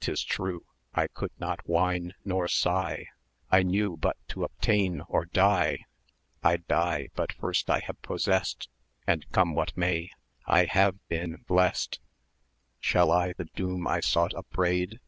'Tis 0.00 0.24
true, 0.24 0.64
I 0.92 1.06
could 1.06 1.30
not 1.38 1.60
whine 1.68 2.14
nor 2.24 2.48
sigh, 2.48 3.06
I 3.48 3.62
knew 3.62 3.96
but 3.96 4.16
to 4.30 4.42
obtain 4.42 5.02
or 5.08 5.26
die. 5.26 5.84
I 6.42 6.56
die 6.56 7.10
but 7.14 7.32
first 7.34 7.70
I 7.70 7.78
have 7.86 8.02
possessed, 8.02 8.68
And 9.06 9.24
come 9.30 9.54
what 9.54 9.76
may, 9.76 10.10
I 10.46 10.64
have 10.64 10.96
been 11.06 11.44
blessed. 11.46 12.00
Shall 12.80 13.12
I 13.12 13.34
the 13.34 13.44
doom 13.54 13.86
I 13.86 14.00
sought 14.00 14.34
upbraid? 14.34 14.98